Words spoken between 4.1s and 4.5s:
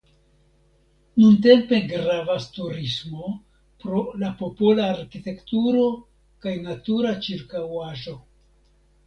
la